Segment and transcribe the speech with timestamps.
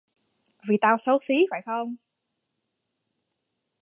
[0.67, 1.95] vì tao xấu xí phải không